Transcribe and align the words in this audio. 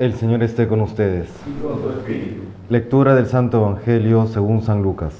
El 0.00 0.14
Señor 0.14 0.42
esté 0.42 0.66
con 0.66 0.80
ustedes. 0.80 1.28
y 1.46 1.62
con 1.62 1.82
tu 1.82 1.90
espíritu. 1.90 2.40
Lectura 2.70 3.14
del 3.14 3.26
Santo 3.26 3.58
Evangelio 3.58 4.26
según 4.28 4.62
San 4.62 4.80
Lucas. 4.82 5.12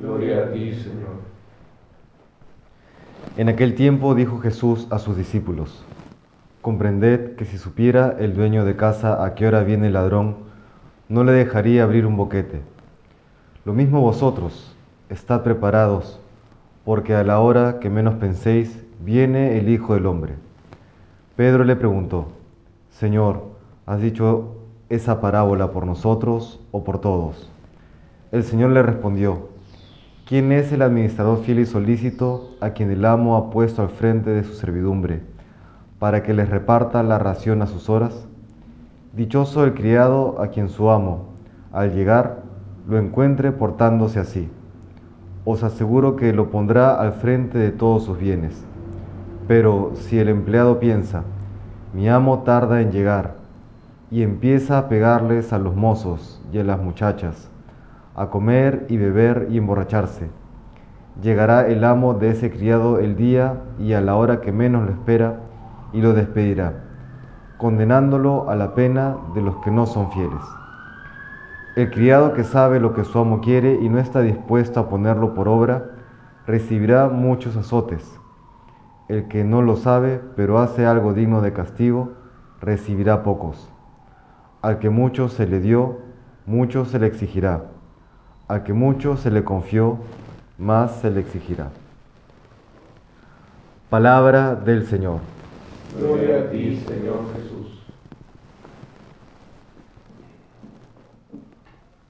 Gloria 0.00 0.44
a 0.44 0.50
ti, 0.50 0.72
Señor. 0.72 1.18
En 3.36 3.50
aquel 3.50 3.74
tiempo 3.74 4.14
dijo 4.14 4.38
Jesús 4.38 4.86
a 4.88 4.98
sus 4.98 5.14
discípulos, 5.14 5.84
Comprended 6.62 7.36
que 7.36 7.44
si 7.44 7.58
supiera 7.58 8.16
el 8.18 8.34
dueño 8.34 8.64
de 8.64 8.76
casa 8.76 9.22
a 9.22 9.34
qué 9.34 9.46
hora 9.46 9.62
viene 9.62 9.88
el 9.88 9.92
ladrón, 9.92 10.36
no 11.10 11.22
le 11.22 11.32
dejaría 11.32 11.82
abrir 11.82 12.06
un 12.06 12.16
boquete. 12.16 12.62
Lo 13.66 13.74
mismo 13.74 14.00
vosotros, 14.00 14.74
estad 15.10 15.42
preparados, 15.42 16.18
porque 16.86 17.14
a 17.14 17.24
la 17.24 17.40
hora 17.40 17.78
que 17.78 17.90
menos 17.90 18.14
penséis, 18.14 18.82
viene 19.04 19.58
el 19.58 19.68
Hijo 19.68 19.92
del 19.92 20.06
Hombre. 20.06 20.32
Pedro 21.36 21.62
le 21.62 21.76
preguntó, 21.76 22.28
Señor, 22.88 23.57
¿has 23.88 24.02
dicho 24.02 24.56
esa 24.90 25.18
parábola 25.18 25.72
por 25.72 25.86
nosotros 25.86 26.60
o 26.72 26.84
por 26.84 27.00
todos? 27.00 27.50
El 28.32 28.44
Señor 28.44 28.72
le 28.72 28.82
respondió, 28.82 29.48
¿quién 30.26 30.52
es 30.52 30.70
el 30.72 30.82
administrador 30.82 31.38
fiel 31.38 31.60
y 31.60 31.64
solícito 31.64 32.50
a 32.60 32.70
quien 32.70 32.90
el 32.90 33.06
amo 33.06 33.34
ha 33.34 33.48
puesto 33.48 33.80
al 33.80 33.88
frente 33.88 34.28
de 34.28 34.44
su 34.44 34.52
servidumbre, 34.52 35.22
para 35.98 36.22
que 36.22 36.34
les 36.34 36.50
reparta 36.50 37.02
la 37.02 37.18
ración 37.18 37.62
a 37.62 37.66
sus 37.66 37.88
horas? 37.88 38.26
Dichoso 39.14 39.64
el 39.64 39.72
criado 39.72 40.38
a 40.38 40.48
quien 40.48 40.68
su 40.68 40.90
amo, 40.90 41.30
al 41.72 41.94
llegar, 41.94 42.42
lo 42.86 42.98
encuentre 42.98 43.52
portándose 43.52 44.20
así. 44.20 44.50
Os 45.46 45.62
aseguro 45.62 46.14
que 46.14 46.34
lo 46.34 46.50
pondrá 46.50 47.00
al 47.00 47.14
frente 47.14 47.56
de 47.56 47.70
todos 47.70 48.04
sus 48.04 48.18
bienes. 48.18 48.62
Pero 49.46 49.92
si 49.94 50.18
el 50.18 50.28
empleado 50.28 50.78
piensa, 50.78 51.22
mi 51.94 52.06
amo 52.10 52.40
tarda 52.40 52.82
en 52.82 52.92
llegar, 52.92 53.37
y 54.10 54.22
empieza 54.22 54.78
a 54.78 54.88
pegarles 54.88 55.52
a 55.52 55.58
los 55.58 55.76
mozos 55.76 56.42
y 56.52 56.58
a 56.58 56.64
las 56.64 56.80
muchachas, 56.80 57.50
a 58.16 58.28
comer 58.28 58.86
y 58.88 58.96
beber 58.96 59.48
y 59.50 59.58
emborracharse, 59.58 60.28
llegará 61.22 61.66
el 61.66 61.84
amo 61.84 62.14
de 62.14 62.30
ese 62.30 62.50
criado 62.50 62.98
el 62.98 63.16
día 63.16 63.60
y 63.78 63.92
a 63.92 64.00
la 64.00 64.16
hora 64.16 64.40
que 64.40 64.52
menos 64.52 64.84
lo 64.84 64.92
espera, 64.92 65.40
y 65.92 66.00
lo 66.00 66.12
despedirá, 66.12 66.74
condenándolo 67.56 68.50
a 68.50 68.56
la 68.56 68.74
pena 68.74 69.16
de 69.34 69.42
los 69.42 69.56
que 69.56 69.70
no 69.70 69.86
son 69.86 70.10
fieles. 70.12 70.42
El 71.76 71.90
criado 71.90 72.34
que 72.34 72.44
sabe 72.44 72.80
lo 72.80 72.92
que 72.92 73.04
su 73.04 73.18
amo 73.18 73.40
quiere 73.40 73.78
y 73.80 73.88
no 73.88 73.98
está 73.98 74.20
dispuesto 74.20 74.80
a 74.80 74.88
ponerlo 74.88 75.34
por 75.34 75.48
obra, 75.48 75.84
recibirá 76.46 77.08
muchos 77.08 77.56
azotes. 77.56 78.18
El 79.08 79.28
que 79.28 79.44
no 79.44 79.62
lo 79.62 79.76
sabe, 79.76 80.20
pero 80.36 80.58
hace 80.58 80.86
algo 80.86 81.14
digno 81.14 81.40
de 81.40 81.52
castigo, 81.52 82.12
recibirá 82.60 83.22
pocos. 83.22 83.70
Al 84.60 84.78
que 84.80 84.90
mucho 84.90 85.28
se 85.28 85.46
le 85.46 85.60
dio, 85.60 85.98
mucho 86.46 86.84
se 86.84 86.98
le 86.98 87.06
exigirá. 87.06 87.64
Al 88.48 88.64
que 88.64 88.72
mucho 88.72 89.16
se 89.16 89.30
le 89.30 89.44
confió, 89.44 89.98
más 90.58 90.96
se 91.00 91.10
le 91.10 91.20
exigirá. 91.20 91.68
Palabra 93.90 94.54
del 94.54 94.86
Señor. 94.86 95.20
Gloria 95.98 96.40
a 96.40 96.50
ti, 96.50 96.76
Señor 96.86 97.20
Jesús. 97.34 97.82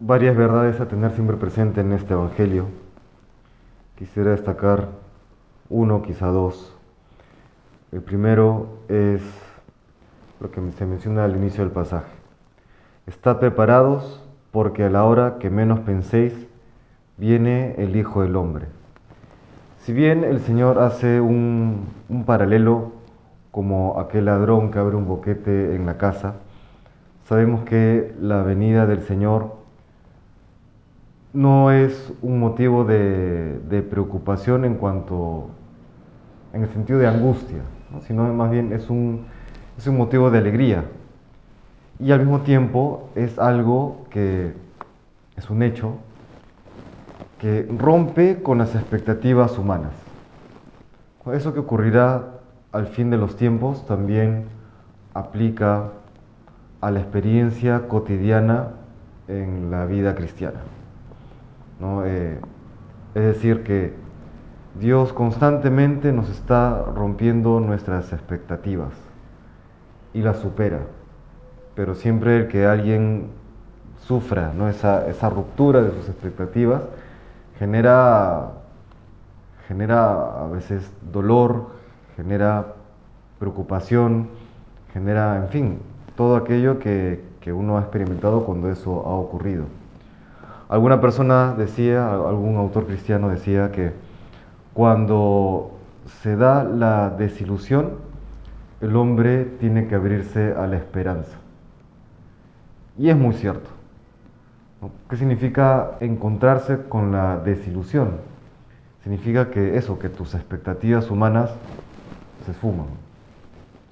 Varias 0.01 0.37
verdades 0.37 0.81
a 0.81 0.89
tener 0.89 1.12
siempre 1.12 1.37
presente 1.37 1.81
en 1.83 1.93
este 1.93 2.15
Evangelio. 2.15 2.67
Quisiera 3.97 4.31
destacar 4.31 4.89
uno, 5.69 6.03
quizá 6.03 6.29
dos. 6.29 6.75
El 7.93 8.01
primero 8.01 8.79
es 8.89 9.23
lo 10.41 10.51
que 10.51 10.61
se 10.73 10.87
menciona 10.87 11.25
al 11.25 11.37
inicio 11.37 11.62
del 11.62 11.73
pasaje. 11.73 12.18
Estad 13.09 13.39
preparados 13.39 14.23
porque 14.51 14.84
a 14.84 14.91
la 14.91 15.05
hora 15.05 15.39
que 15.41 15.48
menos 15.48 15.81
penséis 15.81 16.34
viene 17.17 17.75
el 17.78 17.97
Hijo 17.97 18.20
del 18.20 18.37
Hombre. 18.37 18.67
Si 19.78 19.94
bien 19.94 20.25
el 20.25 20.41
Señor 20.41 20.78
hace 20.78 21.19
un, 21.19 21.87
un 22.10 22.25
paralelo 22.27 22.93
como 23.50 23.99
aquel 23.99 24.27
ladrón 24.27 24.71
que 24.71 24.78
abre 24.78 24.94
un 24.94 25.09
boquete 25.09 25.75
en 25.75 25.87
la 25.87 25.97
casa, 25.97 26.34
sabemos 27.25 27.65
que 27.65 28.15
la 28.21 28.43
venida 28.43 28.84
del 28.84 29.00
Señor 29.00 29.54
no 31.33 31.71
es 31.72 32.12
un 32.21 32.38
motivo 32.38 32.84
de, 32.84 33.59
de 33.71 33.81
preocupación 33.81 34.66
en 34.66 34.75
cuanto, 34.75 35.49
en 36.53 36.62
el 36.62 36.69
sentido 36.69 36.99
de 36.99 37.06
angustia, 37.06 37.62
¿no? 37.91 38.03
sino 38.03 38.31
más 38.34 38.50
bien 38.50 38.71
es 38.75 38.91
un, 38.91 39.25
es 39.78 39.87
un 39.87 39.97
motivo 39.97 40.31
de 40.31 40.37
alegría. 40.37 40.84
Y 42.00 42.12
al 42.12 42.20
mismo 42.20 42.41
tiempo 42.41 43.10
es 43.14 43.38
algo 43.38 44.06
que 44.10 44.53
es 45.36 45.50
un 45.50 45.62
hecho 45.62 45.97
que 47.41 47.69
rompe 47.76 48.42
con 48.42 48.59
las 48.59 48.75
expectativas 48.75 49.59
humanas. 49.59 49.92
Eso 51.32 51.53
que 51.53 51.60
ocurrirá 51.60 52.38
al 52.72 52.86
fin 52.86 53.10
de 53.10 53.19
los 53.19 53.36
tiempos 53.36 53.86
también 53.86 54.47
aplica 55.14 55.91
a 56.81 56.91
la 56.91 57.00
experiencia 57.00 57.88
cotidiana 57.88 58.69
en 59.26 59.70
la 59.70 59.84
vida 59.84 60.15
cristiana. 60.15 60.60
¿no? 61.80 62.04
Eh, 62.04 62.38
es 63.15 63.22
decir, 63.22 63.62
que 63.62 63.92
Dios 64.80 65.12
constantemente 65.12 66.12
nos 66.12 66.30
está 66.30 66.84
rompiendo 66.94 67.60
nuestras 67.60 68.12
expectativas 68.12 68.92
y 70.15 70.22
las 70.22 70.38
supera. 70.38 70.80
Pero 71.78 71.94
siempre 71.94 72.39
el 72.39 72.49
que 72.49 72.66
alguien 72.66 73.28
sufra 74.00 74.53
¿no? 74.53 74.69
esa, 74.69 75.31
ruptura 75.31 75.81
de 75.81 75.93
sus 75.93 76.09
expectativas 76.09 76.83
genera, 77.56 78.50
genera 79.69 80.43
a 80.43 80.49
veces 80.49 80.91
dolor, 81.12 81.66
genera 82.16 82.75
preocupación, 83.39 84.27
genera, 84.93 85.37
en 85.37 85.49
fin, 85.50 85.78
todo 86.16 86.34
aquello 86.34 86.81
que, 86.81 87.22
que 87.41 87.53
uno 87.53 87.78
ha 87.78 87.83
experimentado 87.83 88.45
cuando 88.45 88.72
eso 88.72 89.06
ha 89.06 89.15
ocurrido. 89.15 89.66
Alguna 90.69 91.00
persona 91.00 91.55
decía, 91.56 92.12
algún 92.12 92.56
autor 92.56 92.87
cristiano 92.87 93.28
decía 93.28 93.71
que 93.71 93.93
cuando 94.75 95.78
se 96.22 96.34
da 96.34 96.65
la 96.65 97.10
desilusión, 97.10 97.93
el 98.81 98.97
hombre 98.97 99.45
tiene 99.60 99.87
que 99.87 99.95
abrirse 99.95 100.55
a 100.55 100.66
la 100.66 100.77
esperanza. 100.77 101.39
Y 102.98 103.09
es 103.09 103.16
muy 103.16 103.34
cierto. 103.34 103.70
¿Qué 105.09 105.16
significa 105.16 105.92
encontrarse 106.00 106.82
con 106.88 107.12
la 107.12 107.38
desilusión? 107.38 108.19
Significa 109.03 109.50
que 109.50 109.76
eso, 109.76 109.98
que 109.98 110.09
tus 110.09 110.34
expectativas 110.34 111.10
humanas 111.10 111.50
se 112.44 112.50
esfuman, 112.50 112.86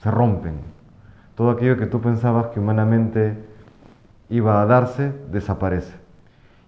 se 0.02 0.10
rompen. 0.10 0.54
Todo 1.36 1.50
aquello 1.50 1.76
que 1.76 1.86
tú 1.86 2.00
pensabas 2.00 2.48
que 2.48 2.60
humanamente 2.60 3.36
iba 4.28 4.60
a 4.60 4.66
darse, 4.66 5.12
desaparece. 5.30 5.94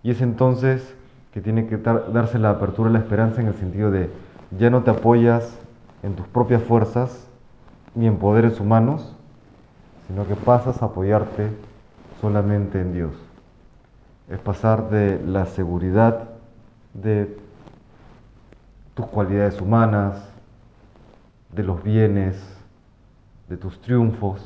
Y 0.03 0.13
es 0.13 0.21
entonces 0.21 0.95
que 1.33 1.41
tiene 1.41 1.67
que 1.67 1.77
darse 1.77 2.39
la 2.39 2.51
apertura 2.51 2.89
a 2.89 2.93
la 2.93 3.01
esperanza 3.01 3.41
en 3.41 3.49
el 3.49 3.55
sentido 3.55 3.91
de 3.91 4.11
ya 4.57 4.71
no 4.71 4.83
te 4.83 4.91
apoyas 4.91 5.59
en 6.03 6.15
tus 6.15 6.27
propias 6.29 6.63
fuerzas 6.63 7.27
ni 7.95 8.07
en 8.07 8.17
poderes 8.17 8.61
humanos, 8.61 9.15
sino 10.07 10.27
que 10.27 10.37
pasas 10.37 10.81
a 10.83 10.87
apoyarte 10.87 11.51
solamente 12.21 12.81
en 12.81 12.93
Dios. 12.93 13.13
Es 14.29 14.39
pasar 14.39 14.91
de 14.91 15.21
la 15.25 15.47
seguridad 15.47 16.29
de 16.95 17.39
tus 18.95 19.07
cualidades 19.07 19.61
humanas, 19.61 20.29
de 21.53 21.63
los 21.63 21.83
bienes, 21.83 22.37
de 23.49 23.57
tus 23.57 23.81
triunfos, 23.81 24.45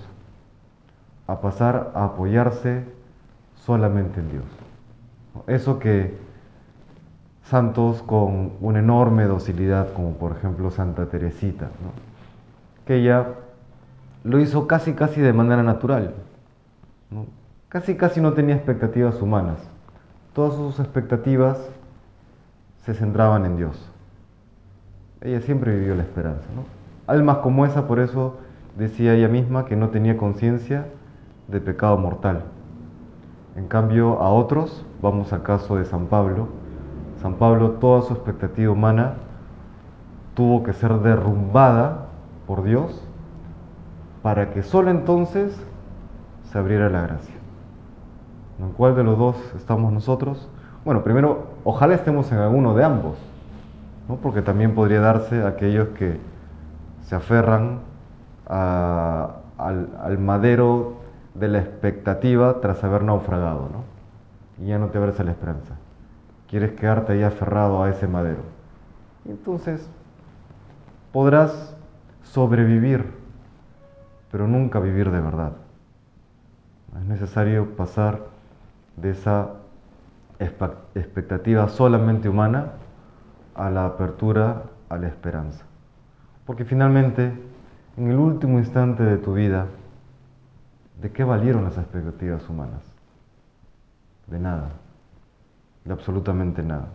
a 1.27 1.41
pasar 1.41 1.93
a 1.95 2.05
apoyarse 2.05 2.85
solamente 3.57 4.21
en 4.21 4.31
Dios. 4.31 4.45
Eso 5.47 5.79
que 5.79 6.17
santos 7.45 8.03
con 8.03 8.53
una 8.61 8.79
enorme 8.79 9.25
docilidad, 9.25 9.93
como 9.95 10.13
por 10.13 10.33
ejemplo 10.37 10.71
Santa 10.71 11.07
Teresita, 11.07 11.69
que 12.87 12.97
ella 12.97 13.27
lo 14.25 14.39
hizo 14.39 14.67
casi 14.67 14.93
casi 14.95 15.21
de 15.21 15.33
manera 15.33 15.63
natural. 15.63 16.15
Casi 17.73 17.97
casi 17.97 18.21
no 18.21 18.35
tenía 18.35 18.55
expectativas 18.55 19.23
humanas, 19.23 19.57
todas 20.35 20.55
sus 20.57 20.79
expectativas 20.79 21.57
se 22.85 22.93
centraban 22.93 23.47
en 23.47 23.57
Dios. 23.57 23.91
Ella 25.23 25.41
siempre 25.41 25.75
vivió 25.75 25.95
la 25.95 26.03
esperanza. 26.03 26.45
¿no? 26.55 26.65
Almas 27.07 27.39
como 27.39 27.65
esa, 27.65 27.89
por 27.89 27.99
eso 27.99 28.37
decía 28.77 29.15
ella 29.15 29.29
misma 29.29 29.65
que 29.65 29.75
no 29.75 29.89
tenía 29.89 30.19
conciencia 30.19 30.85
de 31.49 31.63
pecado 31.63 31.97
mortal. 31.97 32.43
En 33.57 33.69
cambio, 33.69 34.21
a 34.21 34.29
otros, 34.29 34.85
vamos 35.01 35.33
al 35.33 35.43
caso 35.43 35.77
de 35.77 35.87
San 35.87 36.09
Pablo, 36.09 36.49
San 37.23 37.37
Pablo 37.37 37.71
toda 37.81 38.03
su 38.03 38.13
expectativa 38.13 38.71
humana 38.71 39.15
tuvo 40.35 40.63
que 40.63 40.75
ser 40.75 40.93
derrumbada 40.99 42.09
por 42.47 42.65
Dios 42.65 43.03
para 44.21 44.51
que 44.51 44.63
solo 44.63 44.91
entonces 44.91 45.59
se 46.51 46.59
abriera 46.59 46.91
la 46.91 47.07
gracia. 47.07 47.37
¿En 48.63 48.71
cuál 48.71 48.95
de 48.95 49.03
los 49.03 49.19
dos 49.19 49.37
estamos 49.57 49.93
nosotros? 49.93 50.49
Bueno, 50.85 51.03
primero, 51.03 51.47
ojalá 51.65 51.95
estemos 51.95 52.31
en 52.31 52.39
alguno 52.39 52.75
de 52.75 52.85
ambos, 52.85 53.17
¿no? 54.09 54.17
porque 54.17 54.41
también 54.41 54.75
podría 54.75 55.01
darse 55.01 55.45
aquellos 55.45 55.89
que 55.89 56.21
se 57.03 57.17
aferran 57.17 57.81
al, 58.47 60.19
madero 60.21 60.95
de 61.35 61.49
la 61.49 61.59
expectativa 61.59 62.61
tras 62.61 62.85
haber 62.85 63.03
naufragado, 63.03 63.69
¿no? 63.73 64.65
y 64.65 64.69
ya 64.69 64.79
no 64.79 64.89
te 64.89 64.99
a 64.99 65.25
la 65.25 65.31
esperanza. 65.33 65.75
Quieres 66.49 66.73
quedarte 66.73 67.15
ahí 67.15 67.23
aferrado 67.25 67.83
a 67.83 67.91
ese 67.91 68.07
madero. 68.07 68.43
Y 69.25 69.31
entonces 69.31 69.89
podrás 71.13 71.77
sobrevivir, 72.23 73.07
pero 74.31 74.47
nunca 74.47 74.79
vivir 74.79 75.11
de 75.11 75.21
verdad. 75.21 75.53
Es 77.01 77.07
necesario 77.07 77.75
pasar 77.75 78.32
de 78.97 79.11
esa 79.11 79.55
expectativa 80.39 81.69
solamente 81.69 82.29
humana 82.29 82.73
a 83.55 83.71
la 83.71 83.87
apertura 83.87 84.65
a 84.89 84.97
la 84.97 85.09
esperanza. 85.09 85.65
Porque 86.47 86.65
finalmente, 86.65 87.33
en 87.97 88.11
el 88.11 88.19
último 88.19 88.59
instante 88.59 89.03
de 89.03 89.19
tu 89.19 89.35
vida, 89.35 89.67
¿de 91.01 91.11
qué 91.13 91.25
valieron 91.25 91.65
las 91.65 91.79
expectativas 91.79 92.49
humanas? 92.49 92.83
De 94.27 94.39
nada, 94.39 94.71
de 95.85 95.93
absolutamente 95.93 96.63
nada. 96.63 96.89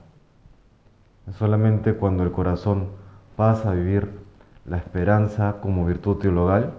Es 1.27 1.35
solamente 1.35 1.93
cuando 1.95 2.23
el 2.23 2.31
corazón 2.31 2.89
pasa 3.35 3.71
a 3.71 3.73
vivir 3.73 4.19
la 4.65 4.77
esperanza 4.77 5.57
como 5.61 5.85
virtud 5.85 6.17
teologal 6.17 6.73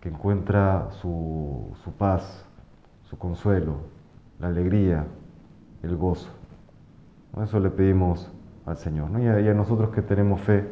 que 0.00 0.08
encuentra 0.08 0.88
su, 1.00 1.74
su 1.84 1.92
paz, 1.92 2.44
su 3.08 3.18
consuelo, 3.18 3.76
la 4.42 4.48
alegría, 4.48 5.06
el 5.84 5.96
gozo. 5.96 6.28
Eso 7.42 7.60
le 7.60 7.70
pedimos 7.70 8.30
al 8.66 8.76
Señor. 8.76 9.08
Y, 9.20 9.26
a, 9.26 9.54
nosotros 9.54 9.90
que 9.90 10.02
tenemos 10.02 10.40
fe, 10.42 10.64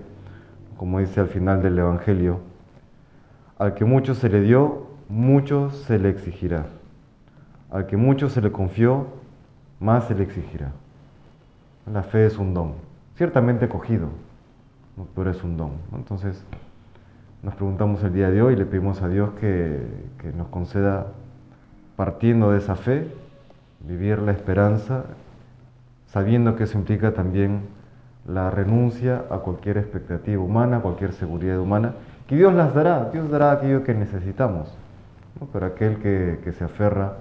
como 0.77 0.99
dice 0.99 1.21
al 1.21 1.29
final 1.29 1.63
del 1.63 1.79
Evangelio, 1.79 2.41
al 3.59 3.75
que 3.75 3.85
mucho 3.85 4.15
se 4.15 4.29
le 4.29 4.41
dio, 4.41 4.89
mucho 5.09 5.71
se 5.71 5.99
le 6.01 6.11
exigirá. 6.11 6.67
Al 7.71 7.87
que 7.87 7.97
mucho 7.97 8.29
se 8.29 8.41
le 8.41 8.51
confió, 8.51 9.07
más 9.79 10.09
se 10.09 10.17
le 10.17 10.25
exigirá. 10.25 10.73
La 11.91 12.03
fe 12.03 12.27
es 12.27 12.39
un 12.39 12.53
don, 12.53 12.75
ciertamente 13.15 13.69
cogido, 13.69 14.09
pero 15.15 15.31
es 15.31 15.45
un 15.45 15.57
don. 15.57 15.73
Entonces, 15.95 16.45
nos 17.45 17.55
preguntamos 17.55 18.03
el 18.03 18.13
día 18.13 18.31
de 18.31 18.43
hoy 18.43 18.55
y 18.55 18.57
le 18.57 18.67
pedimos 18.67 19.01
a 19.01 19.09
Dios 19.09 19.31
que, 19.41 19.81
nos 20.37 20.49
conceda, 20.49 21.07
partiendo 21.95 22.51
de 22.51 22.59
esa 22.59 22.75
fe, 22.75 23.07
vivir 23.81 24.19
la 24.19 24.33
esperanza, 24.33 25.05
sabiendo 26.07 26.57
que 26.57 26.65
eso 26.65 26.79
implica 26.79 27.13
también 27.13 27.63
la 28.27 28.51
renuncia 28.51 29.25
a 29.31 29.39
cualquier 29.39 29.79
expectativa 29.79 30.43
humana, 30.43 30.81
cualquier 30.81 31.13
seguridad 31.13 31.59
humana, 31.59 31.95
que 32.27 32.37
Dios 32.37 32.53
las 32.55 32.75
dará, 32.75 33.11
Dios 33.11 33.31
dará 33.31 33.53
aquello 33.53 33.83
que 33.83 33.95
necesitamos, 33.95 34.73
pero 35.53 35.67
aquel 35.67 35.99
que, 35.99 36.53
se 36.53 36.65
aferra 36.65 37.15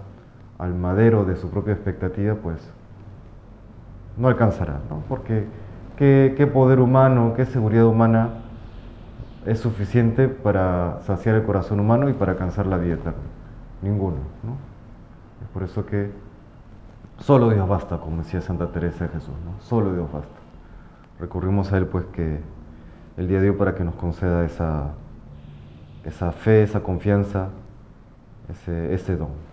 al 0.57 0.75
madero 0.75 1.25
de 1.25 1.35
su 1.35 1.49
propia 1.49 1.73
expectativa, 1.73 2.35
pues 2.35 2.57
no 4.17 4.27
alcanzará, 4.27 4.79
¿no? 4.89 5.03
porque 5.07 5.45
¿qué, 5.97 6.33
¿qué, 6.35 6.47
poder 6.47 6.79
humano, 6.79 7.33
qué 7.35 7.45
seguridad 7.45 7.85
humana 7.85 8.29
es 9.45 9.59
suficiente 9.59 10.27
para 10.27 10.99
saciar 11.03 11.35
el 11.35 11.43
corazón 11.43 11.79
humano 11.79 12.09
y 12.09 12.13
para 12.13 12.33
alcanzar 12.33 12.65
la 12.65 12.77
vida 12.77 12.95
eterna? 12.95 13.23
Ninguno. 13.81 14.17
¿no? 14.43 14.57
Es 15.41 15.47
por 15.53 15.63
eso 15.63 15.85
que 15.85 16.11
Solo 17.21 17.49
Dios 17.49 17.67
basta, 17.67 17.97
como 17.97 18.23
decía 18.23 18.41
Santa 18.41 18.71
Teresa 18.71 19.05
de 19.05 19.11
Jesús. 19.11 19.33
Solo 19.61 19.93
Dios 19.93 20.11
basta. 20.11 20.29
Recurrimos 21.19 21.71
a 21.73 21.77
Él, 21.77 21.85
pues, 21.87 22.05
que 22.05 22.39
el 23.17 23.27
día 23.27 23.41
de 23.41 23.49
hoy 23.49 23.55
para 23.55 23.75
que 23.75 23.83
nos 23.83 23.95
conceda 23.95 24.45
esa, 24.45 24.93
esa 26.05 26.31
fe, 26.31 26.63
esa 26.63 26.81
confianza, 26.81 27.49
ese, 28.49 28.93
ese 28.93 29.17
don. 29.17 29.48